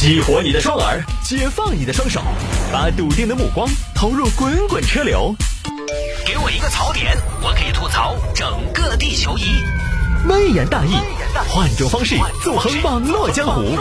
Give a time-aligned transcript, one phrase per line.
[0.00, 2.22] 激活你的双耳，解放你的双手，
[2.72, 5.34] 把笃定的目光投入滚滚车流。
[6.24, 9.42] 给我一个槽点，我可以吐槽整个地球仪。
[10.28, 10.92] 微言大义，
[11.48, 12.14] 换种方式
[12.44, 13.76] 纵横网络江湖。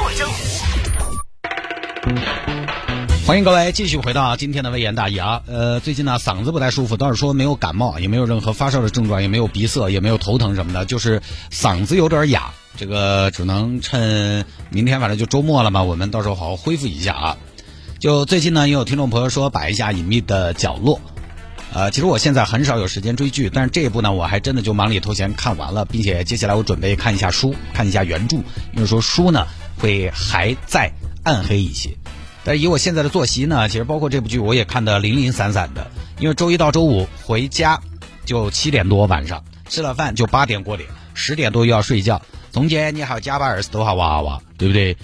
[3.28, 5.44] 欢迎各位继续回到今天的微言大义啊！
[5.46, 11.22] 呃，最近呢嗓子不太舒服，倒是说没有感冒，也没有任何发烧的症状，也没有鼻塞，也没有头疼什么的，就是
[11.52, 12.52] 嗓子有点哑。
[12.78, 17.38] 这个只能趁明天，反正就周末了嘛，我们到时候好好恢复一下啊。
[18.00, 21.02] 就最近呢，也有听众朋友说摆一下隐秘的角落。
[21.74, 28.38] 呃，其实我现在很少有时间追剧，但是这一部呢，我还真的就忙里偷闲看完了，并且接下来我准备看一下书，看一下原著，
[28.74, 29.46] 因为说书呢
[29.80, 30.92] 会还在
[31.24, 31.90] 暗黑一些。
[32.44, 35.88] 但是以我现在的作息呢，其实包括这部剧我也看得零零散散的，
[36.20, 37.82] 因为周一到周五回家
[38.24, 42.22] 就七点多晚上吃了饭就八点过点，十点多又要睡觉，
[42.58, 44.98] 中间你还要加班二十多号娃娃，对不对？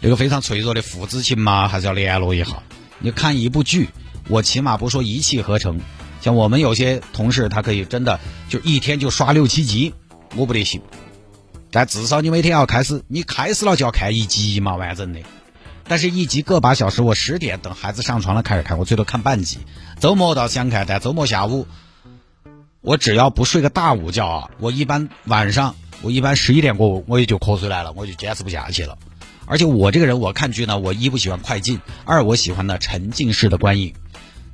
[0.00, 2.62] 这个非常脆弱的父子情嘛，还是要联络一下。
[3.00, 3.88] 你看一部剧，
[4.28, 5.80] 我起码不说一气呵成，
[6.20, 9.92] 像我们有些同事他可以真的就一天就刷六七集，
[10.36, 10.80] 我不得行。
[11.72, 15.18] 但至少你每天要开始，你开始了就要看一集嘛，完整的。
[15.88, 19.58] 但是，一集个把小时，我十点等孩子上床了开始看，我最多看半集。
[19.98, 21.66] 周末倒是想看，但周末下午，
[22.82, 28.96] 我只要不睡个大午觉啊，我一般晚上，我一般十一点过我也就瞌睡来了，我就坚持不下去了。
[29.46, 33.94] 而且我这个人，我看剧呢，我一不喜欢快进，二我喜欢呢沉浸式的观影，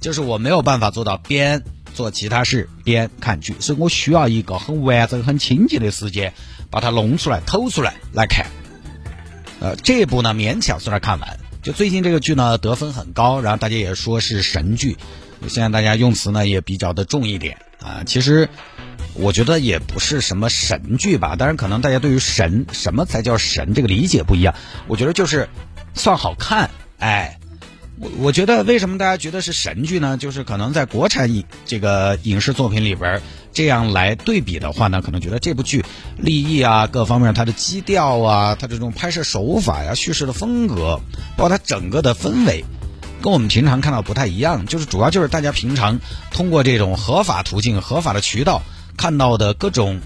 [0.00, 1.62] 就是我没有办法做到边
[1.94, 6.32] 做其他事边看剧，所以我需要一个很完整、很清静的时间，
[6.70, 8.46] 把它弄出来、偷出来来看。
[9.60, 11.38] 呃，这部呢勉强算是看完。
[11.62, 14.96] 就最近这个剧呢得分很高，然后大家也说是神剧。
[15.48, 18.02] 现在大家用词呢也比较的重一点啊。
[18.06, 18.48] 其实
[19.14, 24.54] 我觉得也不是什么神剧吧，当然可能大家对于神什么才叫神这个理解不一样。
[24.86, 25.48] 我觉得就是
[25.94, 27.38] 算好看，哎。
[27.96, 30.16] 我我觉得为什么大家觉得是神剧呢？
[30.16, 33.22] 就是可能在国产影这个影视作品里边
[33.52, 35.84] 这样来对比的话呢，可能觉得这部剧
[36.18, 41.00] 立意啊各方面它的基调啊，它这种拍摄手法呀、叙事的风格，
[41.36, 42.64] 包括它整个的氛围，
[43.22, 44.66] 跟我们平常看到不太一样。
[44.66, 46.00] 就是主要就是大家平常
[46.32, 48.62] 通过这种合法途径、合法的渠道
[48.96, 50.00] 看到的各种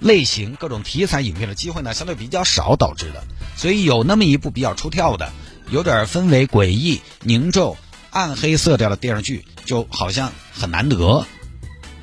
[0.00, 3.24] 类型、各种题材影片的机会呢，相对比较少导致的。
[3.56, 5.32] 所以有那么一部比较出挑的。
[5.70, 7.78] 有点氛围诡异、凝重、
[8.10, 11.24] 暗黑色调的电视剧，就好像很难得。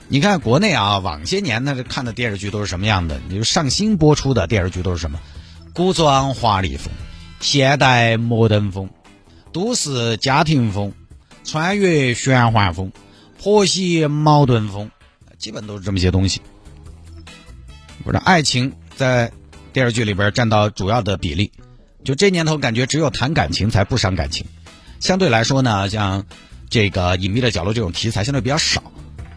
[0.07, 3.21] 你看国内啊，往些年呢看的电视剧都是什么样的？
[3.27, 5.19] 你就上新播出的电视剧都是什么？
[5.73, 6.91] 古装华丽风、
[7.41, 8.89] 现代摩登风、
[9.51, 10.93] 都市家庭风、
[11.43, 12.91] 穿越玄幻风、
[13.39, 14.89] 婆媳矛盾风，
[15.39, 16.41] 基本都是这么些东西。
[18.03, 19.31] 不是爱情在
[19.73, 21.51] 电视剧里边占到主要的比例。
[22.03, 24.45] 就这年头，感觉只有谈感情才不伤感情。
[24.99, 26.25] 相对来说呢，像
[26.69, 28.83] 这个隐秘的角落这种题材相对比较少。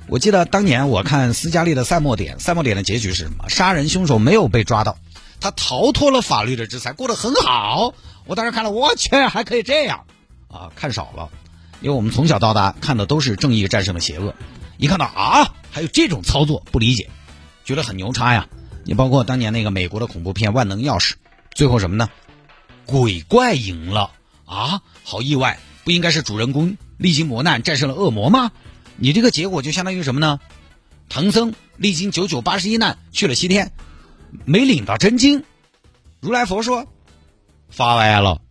[0.09, 3.49] 我记得当年我看斯嘉丽的《赛末点》，《赛末点》的结局是什么？
[3.49, 4.99] 杀人凶手没有被抓到，
[5.41, 7.95] 他逃脱了法律的制裁，过得很好。
[8.27, 10.05] 我当时看了，我去，还可以这样
[10.49, 10.71] 啊！
[10.77, 11.31] 看少了，
[11.81, 14.35] 因为我们从小到大看的都是正义战胜了邪恶，
[14.77, 17.09] 一看到啊，还有这种操作，不理解，
[17.65, 18.47] 觉得很牛叉呀。
[18.85, 21.13] 你包括当年那个美国的恐怖片《万能钥匙》，
[21.55, 22.11] 最后什么呢？
[22.85, 24.11] 鬼怪赢了
[24.45, 24.83] 啊！
[25.03, 28.53] 好意外，不应该是主人公历经磨难战胜了恶魔吗？
[28.97, 30.41] 你这个结果就相当于什么呢？
[31.09, 33.73] 唐僧历经九九八十一难去了西天，
[34.45, 35.43] 没领到真经。
[36.21, 36.87] 如来佛说
[37.71, 38.43] 发完了，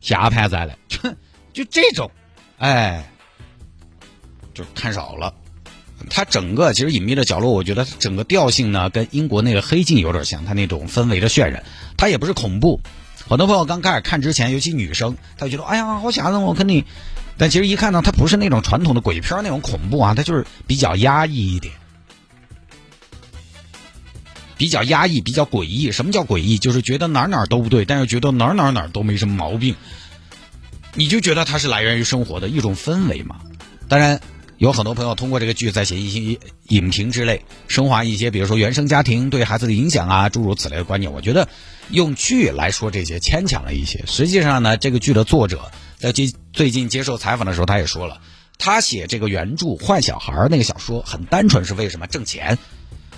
[0.00, 0.78] 下盘再来。
[1.52, 2.10] 就这种，
[2.58, 3.10] 哎，
[4.54, 5.34] 就看少了。
[6.08, 11.62] 它整个其实隐秘的角落，我觉得整个调性呢，跟英国那个黑镜有点像，它那种氛围的渲染，
[11.96, 12.80] 它也不是恐怖。
[13.28, 16.84] 很多朋友刚开始看之前，尤其女生，她觉得哎呀好吓人，我肯定。
[17.36, 21.72] 但其实一看呢，它不是那种传统的鬼片那种恐怖啊，它就是比较压抑一点，
[24.56, 25.90] 比较压抑，比较诡异。
[25.92, 26.58] 什么叫诡异？
[26.58, 29.74] 就是觉得哪哪都不对，但是觉得哪哪哪都没什么毛病。
[30.94, 33.36] 你就觉得它是来源于生活的一种氛围嘛。
[33.88, 34.20] 当然，
[34.60, 41.12] 有很多朋友通过这个剧在写一些影评之类，升华一些，比如说原生家庭对孩子的影响啊，诸如此类的观念。
[41.12, 41.48] 我觉得。
[41.88, 44.04] 用剧来说这些牵强了一些。
[44.06, 48.20] 实际上呢，这个剧的作者在最最近接受采访的时候，他也说了，
[48.58, 52.56] 他写这个原著《坏小孩》那个小说很单纯，是为什么挣钱？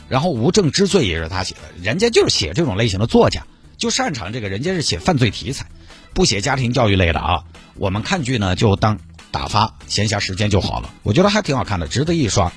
[0.08, 3.46] 然后《无证之罪》也是他写的，人家就是写这种类型的作家，
[3.76, 5.66] 就擅长这个，人家是写犯罪题材，
[6.14, 7.44] 不写家庭教育类的啊。
[7.74, 8.98] 我们看剧呢，就当
[9.32, 10.94] 打发闲暇时间就好了。
[11.02, 12.52] 我觉得还挺好看的，值得一刷。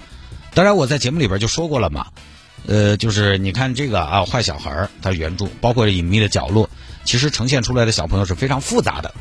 [0.53, 2.07] 当然，我在节目里边就说过了嘛。
[2.67, 6.69] 呃，就是你看这个啊，坏小孩儿，它原著包括隐秘的角落，
[7.03, 9.13] 其实呈现出来的小朋友是非常复杂的。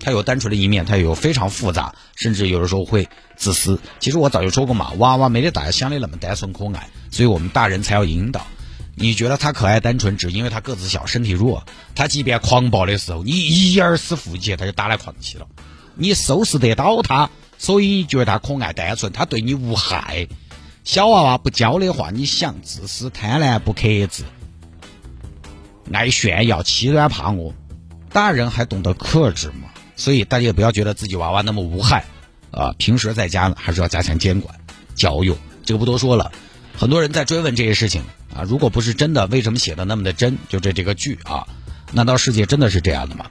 [0.00, 3.78] 他有单纯的一面，他有非常复杂，甚至有的时候会自私。
[3.98, 8.46] 其实我早就说过嘛，娃娃没得大家想的那么单纯可爱，所以我们大人才要引导。
[8.94, 11.64] 你觉得他可爱单纯，只因为他个子小、身体弱。
[11.94, 15.46] 他即便狂暴的时候，你一耳屎腹起，他就打来狂气了。
[15.98, 17.28] 你收拾得到他，
[17.58, 20.28] 所以你觉得他可爱单纯，他对你无害。
[20.84, 24.22] 小娃娃不教的话，你想自私、贪婪、不克制，
[25.92, 27.52] 爱炫耀、欺软怕恶，
[28.10, 29.68] 大人还懂得克制吗？
[29.96, 32.04] 所以大家也不要觉得自己娃娃那么无害，
[32.52, 34.54] 啊，平时在家呢还是要加强监管、
[34.94, 35.34] 教育，
[35.64, 36.30] 这个不多说了。
[36.76, 38.02] 很多人在追问这些事情
[38.32, 40.38] 啊，如果不是真的，为什么写的那么的真？
[40.48, 41.48] 就这这个剧啊，
[41.92, 43.26] 难道世界真的是这样的吗？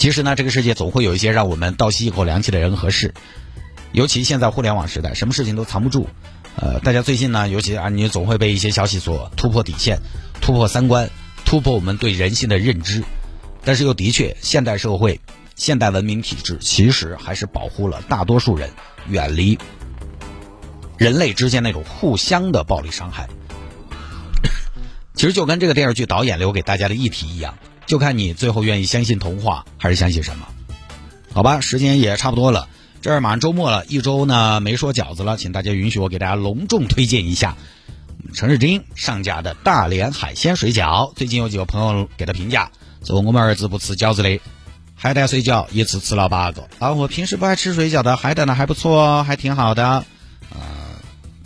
[0.00, 3.12] 其实呢，这个世界总会有一些让我们倒吸一口凉气的人和事，
[3.92, 6.08] 尤其现在互联网时代，什么事情都藏不住。
[6.56, 9.98] 呃，大家最近呢，尤其啊，你总会被一些消息所突破底线、
[10.40, 11.10] 突破三观、
[11.44, 13.04] 突破我们对人性的认知。
[13.62, 15.20] 但是又的确，现代社会、
[15.54, 18.70] 现代文明体制其实还是保护了大多数人
[19.06, 19.58] 远离
[20.96, 23.28] 人类之间那种互相的暴力伤害。
[25.12, 27.58] 其实就跟这个电视剧导演留给大家的议题一样，
[27.90, 30.46] 就看你最后愿意相信童话还是相信什么。
[31.32, 32.68] 好吧，时间也差不多了，
[33.02, 37.56] 这儿马上周末了，一周呢没说饺子了，请大家允许我给大家隆重推荐一下
[38.32, 41.12] 陈日菁上架的大连海鲜水饺。
[41.16, 42.70] 最近有几个朋友给他评价。
[43.04, 44.40] 说我们儿子不吃饺子的，
[44.94, 46.68] 海胆水饺一次吃了八个。
[46.78, 49.84] 啊，我平时不爱吃水饺的，海胆呢还不错，还挺好的。
[49.84, 50.06] 啊，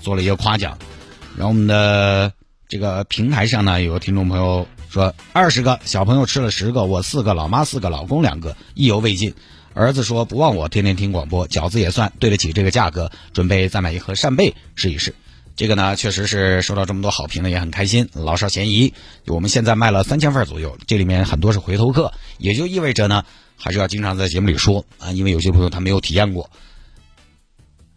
[0.03, 0.77] 做了一个夸奖。
[1.39, 2.35] 然后我们的
[2.69, 9.35] 这个平台上呢，有个听众朋友说，二十个小朋友吃了十个，我四个，老妈四个，老公两个，意犹未尽。
[9.73, 15.17] 儿子说不忘我，天天听广播，饺子也算对得起这个价格，准备再买一盒扇贝试一试。
[15.57, 18.09] 这个呢，确实是收到这么多好评呢，也很开心。
[18.13, 18.95] 老少咸宜，
[19.27, 23.25] 我们现在卖了三千份左右，这里面很多是回头客，也就意味着呢，
[23.57, 26.49] 还是要经常在节目里说啊，因为有些朋友他没有体验过。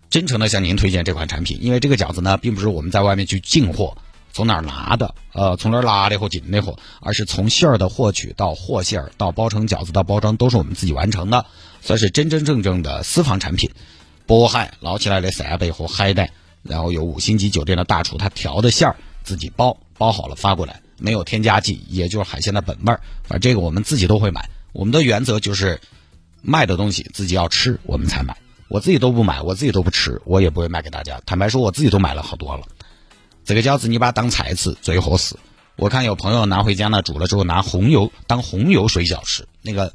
[0.09, 3.97] 真诚的向您推荐这款产品，因为这个饺子呢，并不是我们在外面去进货，
[4.37, 11.47] 从哪儿拿的，呃，从哪儿拿的或进的货，而是从馅儿的获取到和馅儿到包成饺子到包装，都是我们自己完成的，
[11.81, 13.71] 算是真真正正的私房产品。
[14.27, 16.29] 渤海捞起来的扇贝和海带。
[16.61, 23.01] 然后有五星级酒店的大厨，他调的馅儿自己包包好了发过来，没有添加剂，也就是海鲜的本味儿。
[23.23, 24.47] 反正这个我们自己都会买。
[24.71, 25.81] 我们的原则就是
[26.43, 28.37] 卖的东西自己要吃，我们才买。
[28.67, 31.19] 我自己都不买，我自己都不吃，我也不会卖给大家。
[31.25, 32.67] 坦白说，我自己都买了好多了。
[33.47, 35.38] 这个饺子你把它当菜吃最合适。
[35.77, 39.94] 我看有朋友拿回家呢，煮了之后拿红油当红油水饺吃，那个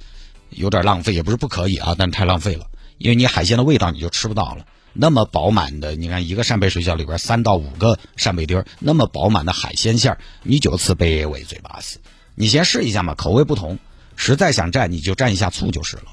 [0.48, 2.64] 有点浪费，也不是不可以啊，但太浪费了，
[2.96, 4.64] 因为你海鲜的味道你就吃不到了。
[4.94, 11.98] 那么饱满的，你看一个扇贝水饺里边三到五个扇贝丁儿，那么饱满的海鲜馅儿，你就吃百味嘴巴死。
[12.34, 13.78] 你先试一下嘛，口味不同，
[14.16, 16.04] 实在想蘸你就蘸一下醋就是了。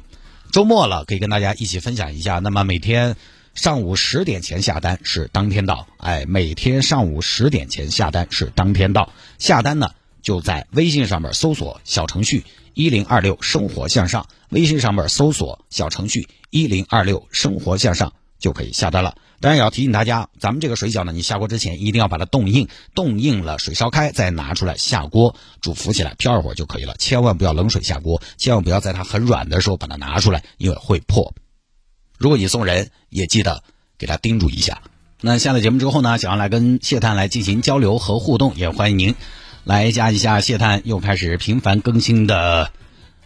[0.51, 2.39] 周末了，可以跟大家一起分享一下。
[2.39, 3.15] 那么每天
[3.54, 9.12] 上午十点前下单是当天到，哎，每天上午十点前下单是当天到。
[9.38, 9.92] 下单呢
[10.22, 12.44] 就在微信上面搜索小程序
[12.74, 18.13] 一零二六生活向上，微信上面搜索小程序一零二六生活向上。
[18.40, 19.18] 就可以下单了。
[19.42, 26.96] 当然也要提醒大家，咱们这个水饺呢，你下锅之前一定要把它冻硬，冻硬了水烧开再拿出来下锅煮浮起来，飘一会儿就可以了。
[26.98, 31.34] 千万不要冷水下锅，千万不要在它很软的时候把它拿出来，因为会破。
[32.19, 33.63] 如果你送人，也记得
[33.97, 34.81] 给他叮嘱一下。
[35.21, 39.15] 那下了节目之后呢，想要来跟谢探来进行交流和互动，也欢迎您
[39.63, 42.71] 来加一下谢探，又开始频繁更新的。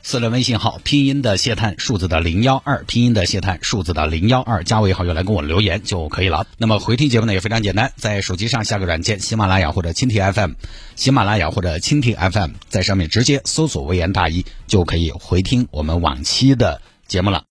[0.05, 6.45] 私人微信号拼音的谢探数字的零幺二拼音的谢探数字的零幺二加为好友来跟我留言就可以了。
[6.57, 10.51] 那么回听节目呢也非常简单，在手机上下个软件喜马拉雅或者蜻蜓 FM，
[10.97, 17.41] 喜马拉雅或者蜻蜓 FM，在上面直接搜索“微言大义”就可以回听我们往期的节目了。